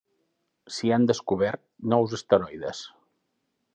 [0.77, 1.63] S'hi han descobert
[1.93, 2.81] nou asteroides.